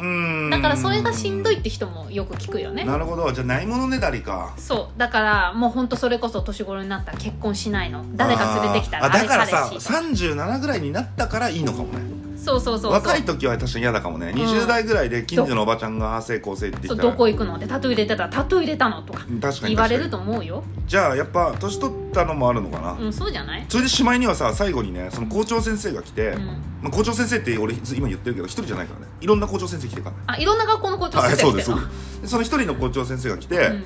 [0.00, 0.50] うん。
[0.50, 2.84] だからそれがしんどいって人もよく聞くよね。
[2.84, 3.30] なるほど。
[3.32, 4.54] じゃあないものねだりか。
[4.58, 4.98] そう。
[4.98, 8.04] だからもうほんとそれこそ年頃になったら結婚しないの。
[8.16, 9.14] 誰か連れてきたらあー。
[9.14, 17.10] あだからさあれ彼氏37ぐらいになったからいいのかもねそうそうそう若い時は確かに嫌だかもね、20代ぐらいで近所のおばちゃんが成功性って言ったら。
[17.10, 17.58] どこ行くの？
[17.58, 19.26] でタトゥー入れてたらタトゥー入れたのとか
[19.66, 20.62] 言われると思うよ。
[20.86, 23.64] じゃあやっぱ年取ったのもあるのかな、うんそうじゃない？
[23.68, 26.46] それでしまいにはさ最後にねその校長先生が来て、うん。
[26.82, 29.06] まあ、校長先生って俺今言ってるけど一人じゃないからね。
[29.22, 30.22] いろんな校長先生来てるからね。
[30.26, 32.22] あいろんな学校の校長はい先生そうですそうです。
[32.22, 33.84] でその一人の校長先生が来て、うん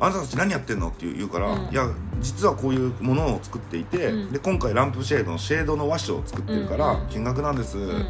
[0.00, 0.88] あなたたち何やってんの？
[0.88, 1.72] って言うから、うん。
[1.72, 1.88] いや
[2.20, 4.32] 実はこういうものを作っていて、うん。
[4.32, 8.06] で今回ランプシェードのシェードの和紙を作ってるから、うん見学なんです、うん。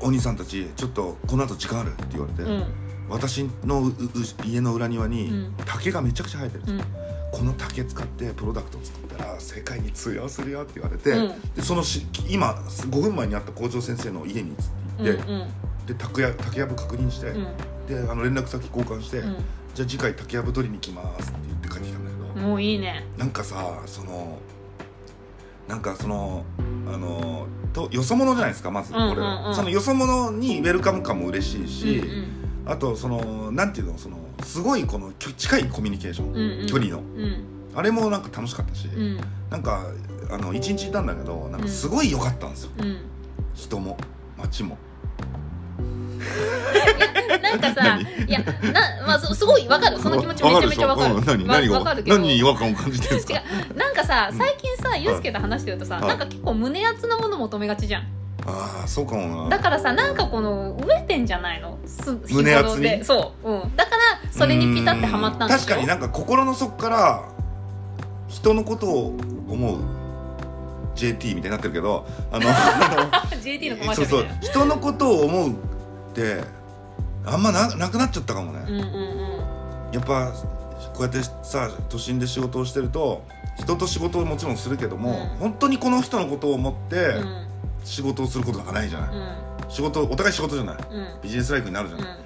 [0.00, 2.64] お兄さんたちちょっとこの後時間あるって言われて、うん。
[3.08, 3.94] 私のうう
[4.44, 5.54] 家の裏庭にうん。
[5.66, 6.80] 竹がめちゃくちゃ生えてる、うん。
[7.32, 11.54] この竹使ってプロダクトを作ったら世界に通用するよって言われて、うん。
[11.54, 14.54] でそのし今5分前にあった校長先生の家に
[14.98, 15.48] うん行って、うん
[15.86, 17.46] で竹や竹やぶ確認して、うん。
[17.86, 19.36] であの連絡先交換して、う
[19.80, 23.06] じゃあ次回竹やぶ取りに来ますって言って帰ってきたんだけど、んもういいね。
[23.16, 24.38] なんかさその
[25.66, 26.44] なんかその
[26.86, 29.12] あのとよそ者じゃないですかまずうんうんうん。
[29.12, 36.66] 俺は、そのよそ者にウェルカム感も嬉しいし、うんうんあとそのなんていうのそのすごいこの近いコミュニケーション、うんうん。
[36.66, 36.98] 距離の。
[36.98, 37.44] うん。
[37.74, 39.20] あれもなんか楽しかったし、うん。
[39.48, 39.86] なんか
[40.30, 42.98] あの一日いたんだけどなんかすごい良かったんですよ、うん。
[43.54, 43.96] 人も
[44.36, 44.76] 街も
[47.40, 49.98] なんかさいやな、まあ、すすごいわかる。
[49.98, 51.14] その気持ちめちゃめちゃわかる。
[51.14, 51.68] うん何？
[51.68, 52.18] わ何かるけど。
[52.18, 53.42] 何に違和感を感じてるんです 違か
[53.74, 53.78] う。
[53.78, 56.08] なんかさ最近さユースケと話してるとさ、はい。
[56.08, 58.02] なんか結構胸熱なもの求めがちじゃん。
[58.46, 59.50] ああそうかもな。
[59.50, 61.78] だからさなんかこの飢えてんじゃないの？
[61.86, 63.04] す胸熱に？
[63.04, 63.98] そう、うん、だから
[64.30, 67.24] それにピタってはまったんで確かになんか心の底から
[68.28, 69.16] 人のことを
[69.48, 69.78] 思う。
[70.96, 74.64] JT みたいになってるけどあの あ JT のコのマーシそうャルみたいなそう。
[74.64, 75.54] 人のことを思うっ
[76.14, 76.42] て
[77.24, 79.92] あんまななくなっちゃったかもね、うんうんうん。
[79.92, 80.32] やっぱ
[80.94, 83.24] こうやってさ都心で仕事をしてると
[83.58, 85.38] 人と仕事をもちろんするけども、うん。
[85.38, 87.46] 本当にこの人のことを思ってうん。
[87.84, 89.70] 仕事をすることなんかないじゃない、うん。
[89.70, 90.76] 仕事お互い仕事じゃない。
[90.76, 91.08] うん。
[91.22, 92.04] ビジネスライフになるじゃうん。
[92.04, 92.18] ない、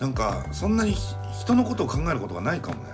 [0.00, 2.90] なんかそんなにひ人のことを考えることがないかもね。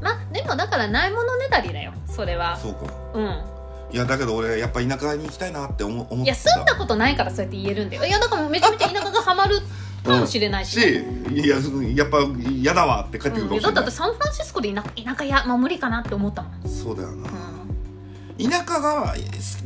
[0.00, 2.56] まあでもだからないものねだりだよそれは。
[2.56, 2.92] そうか。
[3.14, 3.42] うん。
[3.92, 6.22] いやだけど俺やっぱ田舎に行きたいなって思思ってた。
[6.24, 8.04] いや住んだことないからそうやって言えるんだよ。
[8.04, 9.60] いやだからめちゃめちゃ田舎がハマる
[10.06, 11.56] かもしれないし、しいや
[11.94, 12.18] やっぱ
[12.50, 17.32] 嫌だわって帰ってくるかうん、もしれない、だってサンフランシスコで田田舎や、まあ、無理かなって思ったもん、そうだよな、う
[18.38, 19.14] 田舎が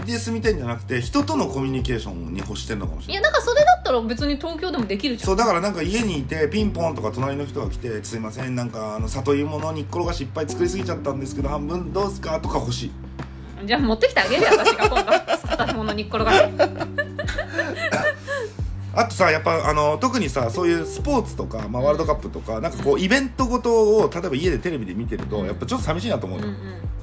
[0.06, 3.30] で住みたいんじゃなくて人とのコミュニケーションに欲してるのかもしん、いれない。
[3.30, 5.26] やだからそれだったら別に東京でもできるじゃん。
[5.26, 12.90] そうだからなんか家にいてピンポンとか隣の人が来て「すいませんなんかあの里芋の煮っころがしいっぱい作りすぎちゃったんですけど半分どうすか?」とか欲しい。
[13.66, 15.48] じゃあ持ってきてあげるよ私が今度。
[15.48, 16.32] 片物にっころが。
[16.32, 16.48] し
[19.00, 26.60] あとさやっぱあの特にさそういうスポーツとか、まあ、ワールドカップとかなんかこうイベントごとを例えば家でテレビで見てるとやっぱちょっと寂しいなと思うの、うんうん。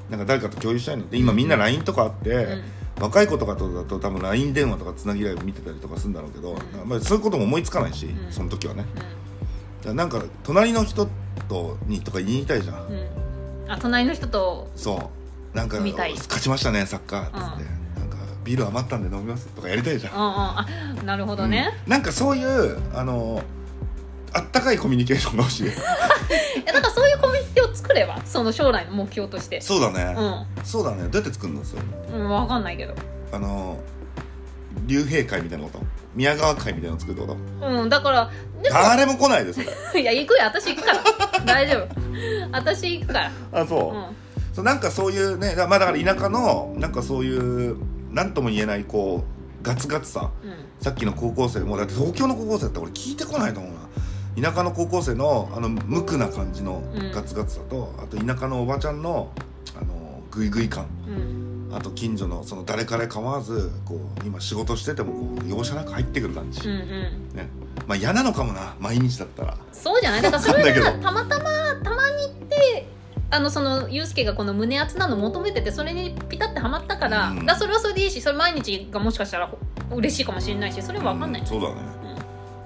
[0.08, 1.10] なんか誰かと共有したいの。
[1.10, 2.62] で今みんな LINE とかあって、うん。
[3.00, 8.32] 若い子とかとだと多分 LINE 電話とかつなぎライブ見てたりとかするんだろうけど、まあ、そういうことも思いつかないし、うん。
[8.32, 8.84] その時はね。
[8.94, 9.08] だか
[9.88, 11.08] らなんか隣の人
[11.48, 12.92] とにとか言いたいじゃん、うん。
[12.92, 13.08] うん
[13.70, 15.10] あ隣の人とそ
[15.54, 15.56] う。
[15.56, 17.64] なんか見たい勝ちましたねサッカーっつって、
[18.48, 20.14] ビール余ったんで飲みますとかやりたいじゃん。
[20.14, 20.24] うんうん。
[20.30, 20.66] あ
[21.04, 21.92] なるほどね、うん。
[21.92, 23.42] なんかそういうあの
[24.32, 25.66] あったかいコミュニケーションが欲しい。
[25.66, 25.68] い
[26.64, 29.60] やだからそういうコミュニティを作ればその将来の目標として。
[29.60, 31.08] そうだね、うそうだね。
[31.08, 31.62] どうやって作るの？
[31.62, 31.82] それ。
[31.82, 32.94] ん、うん、分かんないけど。
[33.32, 33.78] あの
[34.86, 35.84] 竜兵会みたいなこと？
[36.14, 37.66] 宮川会みたいなの作るってこと？
[37.66, 38.30] うんだから
[38.72, 39.66] 誰も来ないでそれ。
[40.00, 40.44] いや行くよ。
[40.44, 41.00] 私行くから。
[41.44, 41.88] 大丈夫。
[42.52, 43.30] 私行くから。
[43.52, 43.94] あそう。
[43.94, 44.28] う、ん。
[44.54, 47.76] そうなんかそういうねだ,、まあ、だから田舎のなんかそういう
[48.10, 49.24] 何とも言えないこ
[49.62, 50.54] うガツガツさうん。
[50.80, 53.78] さっきの高校生もだって東京の高校生だったら俺聞いてこないと思うな。
[54.50, 57.10] 田舎の高校生のあの無垢な感じのうん。
[57.12, 59.32] ガツガツさと、あと田舎のおばちゃんの
[59.80, 60.86] あのグイグイ感。
[61.08, 61.74] うん。
[61.74, 66.80] あと近所のその誰彼構わずこう今仕事しててもこう容赦なく入ってくる感じ、うんうん。
[67.34, 67.48] ね。
[67.86, 69.56] まあ嫌なのかもな毎日だったら。
[69.72, 70.22] そうじゃない？
[70.22, 71.44] だからそれがたまたま
[71.82, 72.86] たまに行って
[73.30, 77.36] あのそのユうスケがこの胸熱なの求めててそれにピタってはまったから,、うん。
[77.40, 79.50] だからそれはそれでいいしそれ毎日がもしかしたら
[79.90, 81.74] 嬉しいかもしれないしそれは分かんない、うんそうだね、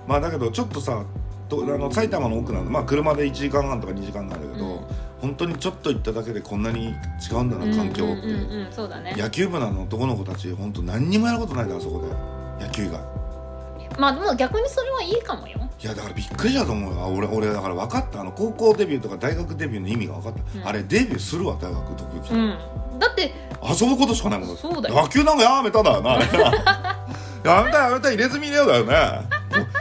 [0.07, 1.05] まあだけどちょっとさ
[1.48, 4.81] とあの埼玉の奥なんでまあ車で1時間半とか2時間なんだけど、うん。
[5.20, 12.42] 本当にちょっと行っただけでこんなに違うんだな環境って、野球部なの男の子たち本当何にもやることないんだあそこで。
[12.64, 13.21] 野球以外
[13.98, 15.59] まあでも逆にそれはいいかもよ。
[15.83, 17.00] いやだからびっくりしたと思うよ。
[17.00, 18.20] あ俺俺だから分かった。
[18.20, 20.66] あの高校デビューとか大学デビューの意味が分かった、うん。
[20.68, 22.98] あれデビューするわ大学東京来たら、うん。
[22.98, 24.94] だって遊ぶことしかないもんそうだよ。
[24.94, 26.26] 野球なんかやめただよなあれ。
[26.26, 26.42] な
[27.59, 29.28] やめたやめた入れ墨入れようだよね。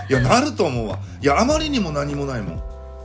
[0.10, 0.98] いやなると思うわ。
[1.22, 2.58] いやあまりにも何もないもん。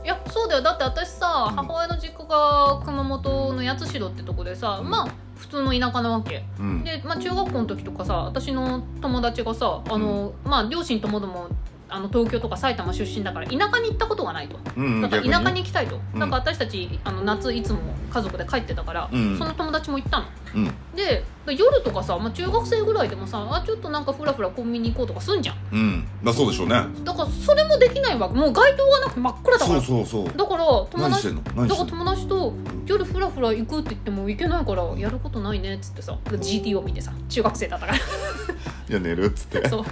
[0.03, 0.61] いやそうだよ。
[0.61, 1.55] だって私さ、うん。
[1.55, 4.89] 母親の実家が熊本の八代ってとこでさ、うん。
[4.89, 6.43] まあ普通の田舎なわけ。
[6.59, 6.83] うん。
[6.83, 11.49] で、まあ、中学校の時とかさ私の友達がさあの、まあ両親ともども
[11.89, 14.57] あの東京とか埼玉出身だから田舎に行ったことがないと。
[14.75, 16.19] うんだから田舎に行きたいと、うん。
[16.19, 17.79] だから私たちあの夏いつも
[18.11, 19.37] 家族で帰ってたから、うん。
[19.37, 20.25] その友達も行ったの
[20.57, 20.95] うん。
[20.95, 25.55] で夜とかさ、まあ、中学生ぐらいでもさあちょっとなんかフラフラコンビニ行こうとかすんじゃん。
[25.71, 26.07] うん。
[26.21, 26.75] まあそうでしょうね。
[27.03, 28.35] だからそれもできないわけ。
[28.35, 29.81] もう街灯がなくて真っ暗だから。
[29.81, 30.37] そうそうそう。
[30.37, 32.53] だから友達だから友達と
[32.85, 37.97] 夜フラフラ行くって言っても行けないからやることないねっつってさ GTO 見てさ中学生だったから。
[38.89, 39.69] いや寝るっつって。
[39.69, 39.85] そう、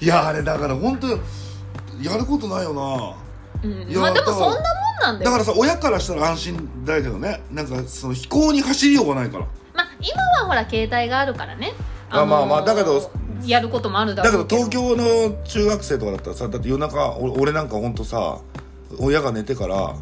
[0.00, 1.16] いやあれだから本当や
[2.16, 3.16] ることないよな。
[3.62, 3.90] うん。
[3.90, 4.56] い、やまあでもそんなもん
[5.02, 5.24] なんだよ。
[5.24, 7.42] だからさ親からしたら安心だけどね。
[7.50, 9.44] なんかその飛行に走りようがないから。
[9.44, 9.56] まあ
[10.00, 11.72] 今はほら携帯があるからね。
[12.10, 13.10] あまあまあだけど
[13.44, 18.38] やることもあるだだけど東京の中学生とかだったらさだって夜中お俺なんかほんとさ
[18.98, 19.94] 親が寝てから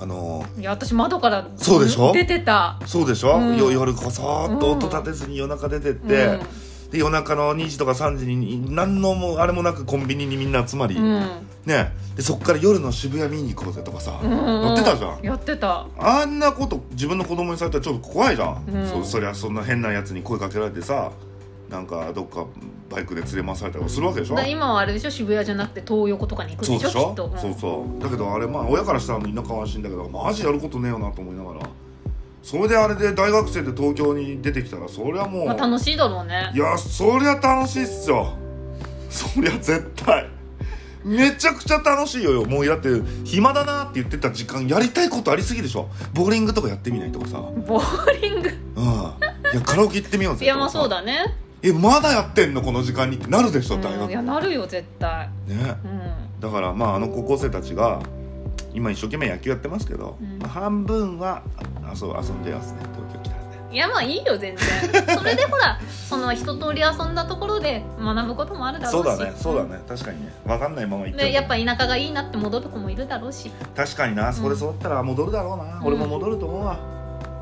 [0.00, 2.12] あのいや私窓からそうでしょ？
[2.12, 2.80] 出てた。
[2.86, 3.56] そうでしょ、うん。
[3.56, 6.40] よ夜こそーっと音立てずに夜中出てって、
[6.92, 11.22] で夜中の2時とか3時に何のもあれもなくコンビニにみんな集まり、うん、うん
[11.64, 11.90] ね。
[12.14, 14.30] でそっから夜の渋谷見に行こうぜとかさ、うん。
[14.30, 15.22] やってたじゃん。
[15.22, 15.86] やってた。
[15.98, 18.86] あんなこと自分の子供にされたらちょっと怖いじゃん、うん。
[18.86, 21.12] そそりゃそんな変なやつに声かけられてさ
[21.70, 22.44] なんかどっか
[22.90, 24.38] バイクで連れ回されたりするわけでしょ？
[24.40, 25.10] 今はあれでしょ？
[25.10, 26.88] 渋谷じゃなくて東横とかに行くそうでしょ？
[26.88, 27.08] でしょ？
[27.08, 27.38] きっと、ん。
[27.38, 28.02] そうそう。
[28.02, 31.60] だけどあれまあ親からしたら田舎は安心だけどマジやることねえよなと思いながら
[32.42, 36.50] それであれで大学生で東京に出てきたらそりゃもう、まあ、楽しいだろうね。
[36.54, 38.34] いやそりゃ楽しいっすよ。
[39.08, 40.28] そりゃ絶対。
[41.04, 42.88] めちゃくちゃ楽しいよもうだって
[43.24, 45.88] 暇だなって言ってた時間やりたいことありすぎでしょ。
[46.14, 47.38] ボーリングとかやってみないとかさ。
[47.38, 48.48] うんいボーリング？
[48.48, 51.34] やカラオケ行ってみようぜいやまあそうだだね。
[51.62, 58.00] えまだやってんのこの時間にってなるでしょ大学うん、いやなるよ絶対ねうんだからまああの高校生たちが
[58.74, 60.38] 今一生懸命野球やってますけど、うん。
[60.38, 61.42] まあ半分は
[61.84, 62.80] あそう遊んでますね。
[62.94, 65.16] 東京来たらねいやまあいいよ全然。
[65.16, 69.08] それでほらその一通り遊んだところで学ぶこともあるだろうし。
[69.08, 69.80] そうだねそうだね。
[69.88, 70.32] 確かにね。
[70.46, 74.32] 分かんないまま行ってでやっぱ田舎がいいなって戻る子もいるだろうし、確かにな。
[74.32, 75.86] そこで育ったら戻るだろうな、うん。
[75.86, 76.78] 俺も戻ると思うわ。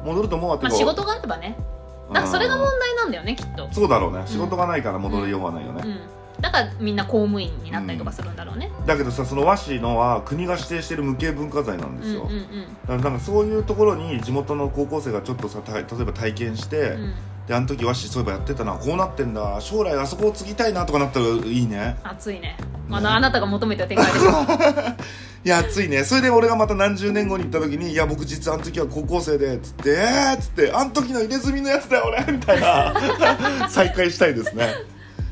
[0.05, 1.57] 戻ると思うわまあ、てか仕事があればね。
[2.13, 4.25] だからそれが問題なんだよねきっと、そうだろうね。
[4.27, 6.01] 仕事がないから戻りようがないよね、うん、
[6.41, 17.03] だからみんな公務員になったりとかするんだろうね、だけどさその和紙のは国が指定してる無形文化財なんですよ、うんうんだからなんかそういうところに地元の高校生がちょっとさた例えば体験して、うん。
[17.03, 17.15] うん
[17.51, 21.97] であの時和紙そういえばやってたなこうなってんだ将来あそこを継ぎたいなとかなったらいいね。
[22.05, 22.57] 熱いね。
[22.89, 24.31] あのあなたが求めた展開でしょ
[25.45, 26.05] いや熱いね。
[26.05, 34.73] それで俺がまた何十年後に行った時に「いや僕実はあの時は高校生で」つって「えー」っつって「あの時の入れ墨のやつだよ俺」みたいな再会したいですね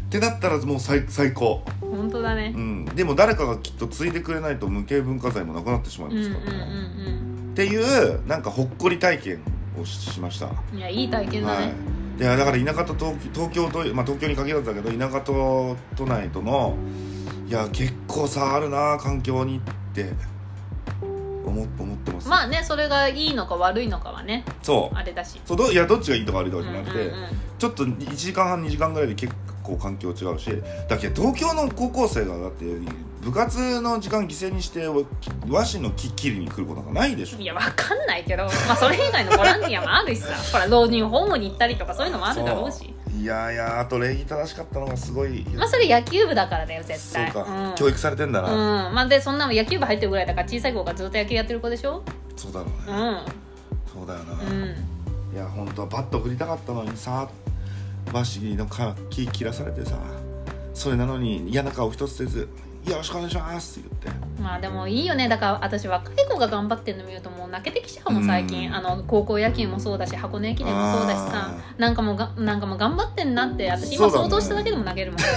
[0.08, 2.54] ってなったらもう最最高、本当だね。
[2.56, 6.72] うん、でも誰かがきっと継いでくれないと無形文化財もなくなってしまいうんうんうんますからね、
[7.52, 9.40] っていうなんかほっこり体験
[9.78, 10.46] をししました。
[10.72, 11.66] うんいやいい体験だはい。
[11.66, 11.74] ね、
[12.20, 16.74] いやだから田舎と東東京と、まあ、東京に限らずだけど田舎と都内との
[17.46, 19.60] いや結構差あるな環境にっ
[19.92, 20.12] て。
[21.44, 24.44] 思思ってます、まあねそれがいいのか悪いのかはね。
[24.62, 24.96] そう。
[24.96, 25.40] あれだし。
[25.46, 29.34] そうどいやどっちがいいとか悪いとかうんうんじゃなくて、うんちょっと1時間半2時間ぐらいで結
[29.68, 30.50] 構環境違うし
[30.88, 32.64] だけど東京の高校生がだって
[33.20, 34.86] 部活の時間犠牲にして
[35.48, 37.38] 和紙の木切りに来ることなんかないでしょ。
[37.38, 40.28] いやわかんないけどまあそれ以外のボランティアもあるしさ。
[40.52, 42.94] ほら老人ホームに行ったりとかそういうのもあるだろうし。
[43.20, 47.32] いやいやあと礼儀正しかったのがすごいまあそれ野球部だからだよ絶対。
[47.32, 47.74] そうか、ん。
[47.74, 48.46] 教育されてんだうん。
[48.46, 52.02] な、まあでそんなの野球部入ってるぐらいだから小さい子がずっと野球やってる子でしょ？
[52.36, 53.18] そうだろうね、うん。
[53.92, 55.34] そうだよな、うん。
[55.34, 57.28] いや本当はバット振りたかったのにさ
[58.08, 59.98] バシのか木切らされてさ
[60.74, 62.48] それなのに嫌な顔一つせず
[62.86, 64.28] 「よろしくお願いします」って言って。
[64.40, 65.28] まあでもいいよね。
[65.28, 68.68] だから私若い子が頑張ってるの見るともう泣けてきちゃうもん最近。
[68.68, 71.52] うんあの高校野球もそうだし箱根駅伝もそうだしさ。
[71.76, 75.20] なんかもうがなんかもう頑張ってんなって私今想像しただけでも泣けるもん。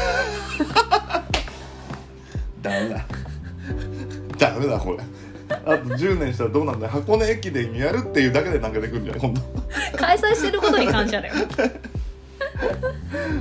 [2.62, 3.06] ダメだ。
[4.38, 5.00] ダメだこれ。
[5.50, 6.92] あと10年したらどうなんだよ。
[6.92, 9.42] 箱根駅伝やるっていうだけで投げてくるんじゃない今
[9.98, 11.34] 開催してることに感謝だよ。
[11.36, 11.91] 度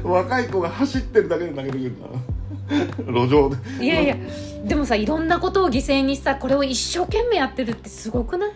[0.03, 2.07] 若い子が走ってるだけで投げてくるんだ
[3.07, 3.85] 路上で。
[3.85, 4.17] いやいや
[4.65, 8.53] でもさいろんなことを犠牲にさこれを一生懸命やってるってすごくない、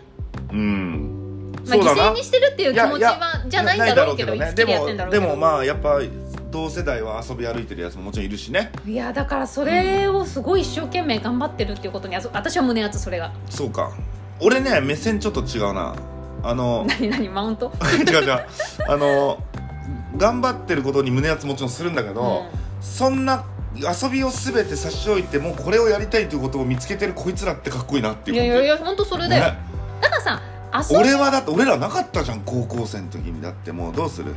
[0.51, 1.51] うん。
[1.67, 4.97] まあ、犠牲にしてるっていう気持ちはじゃないんだろうけどでやってんだろうけど。
[4.97, 5.99] でもでもまあやっぱ
[6.51, 8.71] 同世代は遊び歩いてるやつももちろんいるしね。
[8.85, 13.33] いやだからそれをすごい一生懸命頑張ってるっていうことにあそ私は胸熱それが。
[13.49, 13.91] そうか。
[14.39, 15.95] 俺ね目線ちょっと違うな。
[16.43, 17.71] あの何何マウント？
[18.07, 18.45] 違う違う。
[18.87, 19.39] あの
[20.17, 22.45] 頑張ってることに胸熱もちろんするんだけど、
[22.81, 29.57] そんな遊びを全て差し置いてもうこれをやりたいということを見つけてるこいつらってかっこいいなっていういやいやいや本当それだよ、ね。
[30.01, 30.41] だからさ
[30.91, 33.41] 俺はだって俺らなかったじゃん高校生の時に。
[33.41, 34.33] だってもうどうする？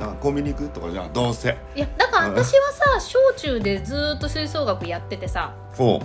[0.00, 0.68] なんかコンビニ行く？
[0.68, 1.12] とかじゃん。
[1.12, 1.56] どうせ。
[1.76, 5.54] いやだから私はさ小中でずーっと吹奏楽やっててさ。
[5.74, 6.00] そ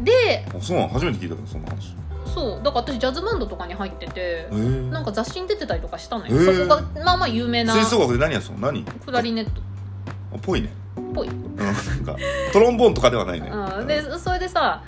[0.00, 0.04] う。
[0.04, 0.88] であそうなの？
[0.88, 1.94] 初めて聞いたけどそんな話
[2.28, 2.62] そう。
[2.62, 4.48] だから私ジャズバンドとかに入っててえ。
[4.50, 8.60] ーなんか雑誌に出てたりとかしたのよ、へーそこがまあまあ有名な吹奏楽で何やってたの？
[8.60, 8.84] 何？
[8.84, 9.60] クラリネット。
[10.34, 10.68] あぽいね。
[10.98, 12.16] っぽい、うんなんか
[12.52, 13.48] トロンボーンとかではないね。
[13.48, 14.82] うん、でそれでさ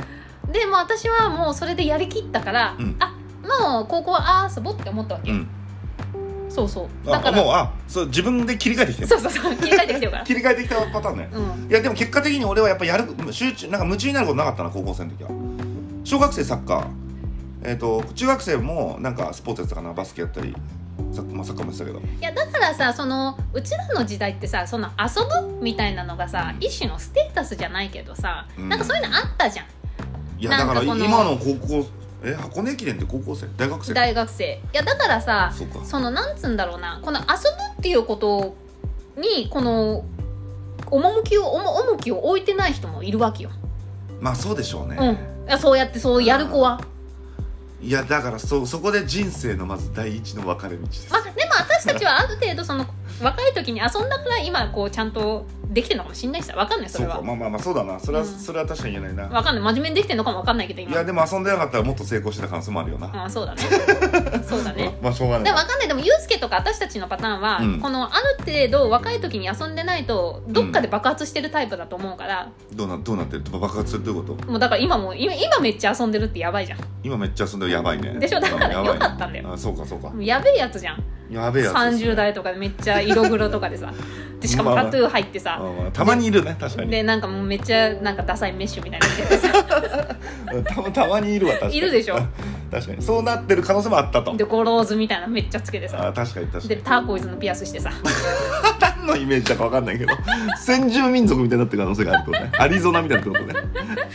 [0.50, 2.96] でも私はもうそれでやりきったから、うん。
[2.98, 5.48] あもう高校はあー遊ぼうって思ったわけ、うん。
[6.48, 6.88] そうそう。
[7.06, 10.24] あだからもうあそう自分で切り替えてきてるそうそうそう切り替えてきてるから。
[10.24, 11.70] 切り替えてきたパターンねうん。
[11.70, 15.30] いやでも結果的に俺はやっぱやる集中なんか夢中になることなかったな高校生の時は。
[16.04, 16.86] 小学生サッカー
[17.62, 20.54] えっ、と中学生もなんかスポーツやってたかなバスケやったり
[21.12, 22.00] サッ,、まあ、サッカーもやってたけど。
[22.00, 28.68] いやだからさそのうちらの時代ってさその遊ぶみたいなのがさ一種のステータスじゃないけどさ、うん。
[28.68, 29.66] なんかそういうのあったじゃん。
[30.38, 31.86] いやだから今の高校
[32.22, 33.46] え箱根駅伝って高校生？
[33.56, 33.94] 大学生？
[33.94, 34.44] 大学生。
[34.44, 35.52] いやだからさ
[35.84, 37.30] そのなんつうんだろうなこの遊ぶ
[37.78, 38.54] っていうこと
[39.16, 40.04] にこの
[40.90, 43.50] 趣を重重きを置いてない人もいるわけよ、
[44.20, 45.46] まあそうでしょうね、うん。
[45.46, 46.80] いやそうやってそうやる子は、
[47.82, 52.86] いやだからそそこで人生のまず第一の分かれ道です、まあ、でも私たちはある程度その
[53.22, 56.56] 若い時に遊んだから今こうちゃんとできてるのかもしれないしさ。
[56.56, 57.22] わかんないそそうれはか。
[57.24, 58.00] まあまあまあそうだな。
[58.00, 58.28] それは、うん。
[58.28, 59.34] それは確かに言えないな。
[59.34, 59.64] わかんない。
[59.64, 60.90] 真面目にできてるのかもわかんないけど今。
[60.90, 63.62] いやでも遊んでなかったらもっと成功してた可能性もあるよな、ああそうだね
[64.46, 64.96] そうだね。
[65.02, 65.44] まあしょうがない。
[65.44, 65.88] でもわかんない。
[65.88, 67.80] でもユうスケとか私たちのパターンは、うん。
[67.80, 73.42] このある程度若い時に遊んでないとどっかで爆発してるタイプだと思うから、どうなどうなってる？
[73.50, 74.34] 爆発するってこと？
[74.50, 76.78] もうだから今も今今めっちゃ遊んでるってやばいじゃん。
[77.02, 77.72] 今めっちゃ遊んでる。
[77.72, 78.18] やばいね。
[78.18, 78.40] でしょ？
[78.40, 79.52] だからよかったんだよ。
[79.52, 80.12] あそうかそうか。
[80.20, 83.92] やべえやつじゃんやべえやつです30代とかでめっちゃ色黒とかでさ。
[84.40, 86.90] でしかもまあタトゥー入ってさ、あまあたまにいるね確かに。
[86.90, 89.48] でなんかもうめっちゃなんかダサいメッシュみたいなの着ててさ。
[90.54, 91.76] う んたまたまにいるわ確かに。
[91.76, 92.18] いるでしょ？
[92.72, 93.02] 確かに。
[93.02, 94.34] そうなってる可能性もあったと。
[94.34, 96.08] でゴローズみたいなのめっちゃつけてさ。
[96.08, 96.68] あ確かに確かに。
[96.68, 97.90] でターコイズのピアスしてさ。
[98.80, 100.14] 何のイメージだか分かんないけど。
[100.56, 102.52] 先住民族みたいになってる可能性があるってことね。
[102.58, 103.60] アリゾナみたいなってことね。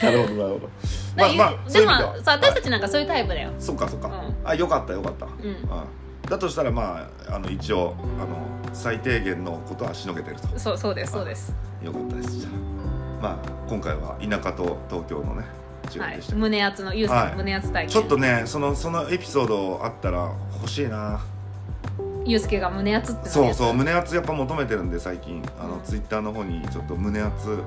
[0.01, 0.69] なるほどなるほど。
[1.17, 4.13] まあまあそういう意味ででもはさ私たちなんかそういうタイプだよ、そっかそっか、うん。
[4.49, 5.32] あよかったよかった、うん。
[5.69, 5.84] あ
[6.30, 8.38] だとしたらまああの一応あの
[8.74, 10.60] 最低限のことはしのげてると。
[10.60, 11.54] そうそうですそうです。
[11.84, 12.40] よかったです。
[12.40, 15.46] じゃあまあ今回は田舎と東京のね
[15.94, 16.20] 違はい。
[16.34, 17.32] 胸圧のユースはい。
[17.32, 21.20] の胸圧体験、ちょっとねそのそのエピソードあったら欲しいな。
[22.26, 25.44] ユースケが胸圧ってそうそうう胸圧やっぱ求めてるんで最近。
[25.60, 27.60] あのツイッターの方にちょっと胸圧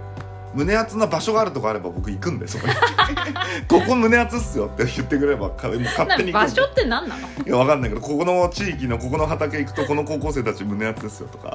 [0.55, 2.75] 胸圧な場所があるとこあれば僕行くんでそこに。
[3.69, 6.33] ここ胸圧っすよって言ってくれれば勝手に行くんで。
[6.33, 7.29] 場所って何なの？
[7.47, 11.53] いやわかんないけどここの地域のここの畑行くとこの高校生たち胸圧ですよとか。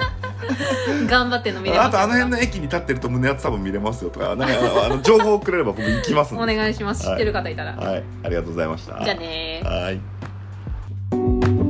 [1.08, 4.36] 頑張ってんの見れますあとあの辺の駅に立ってると胸圧多分見れますよとか。
[4.36, 6.44] なんかあの情報をくれれば僕行きますんで。
[6.44, 7.04] お願いします。
[7.04, 8.04] 知ってる方いたら、はい。
[8.24, 9.04] ありがとうございました。
[9.04, 9.84] じゃあねー。
[9.84, 11.63] はい